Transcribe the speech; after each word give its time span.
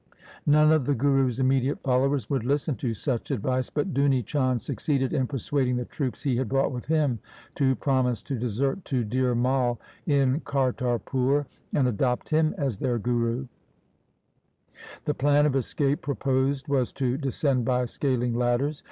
None 0.47 0.71
of 0.71 0.85
the 0.85 0.95
Guru's 0.95 1.37
immediate 1.39 1.79
followers 1.83 2.27
would 2.27 2.43
listen 2.43 2.73
to 2.77 2.91
such 2.91 3.29
advice, 3.29 3.69
but 3.69 3.93
Duni 3.93 4.25
Chand 4.25 4.59
succeeded 4.63 5.13
in 5.13 5.27
per 5.27 5.37
suading 5.37 5.77
the 5.77 5.85
troops 5.85 6.23
he 6.23 6.37
had 6.37 6.49
brought 6.49 6.71
with 6.71 6.85
him 6.87 7.19
to 7.53 7.75
promise 7.75 8.23
to 8.23 8.35
desert 8.35 8.83
to 8.85 9.05
Dhir 9.05 9.37
Mai 9.37 9.75
in 10.07 10.39
Kartarpur 10.39 11.45
and 11.75 11.87
adopt 11.87 12.29
him 12.29 12.55
as 12.57 12.79
their 12.79 12.97
guru. 12.97 13.45
The 15.05 15.13
plan 15.13 15.45
of 15.45 15.55
escape 15.55 16.01
pro 16.01 16.15
posed 16.15 16.67
was 16.67 16.91
to 16.93 17.15
descend 17.15 17.65
by 17.65 17.85
scaling 17.85 18.33
ladders. 18.33 18.79